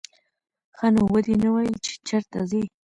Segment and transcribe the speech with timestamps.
[0.77, 2.63] ښه نو ودې نه ویل چې چېرته ځې.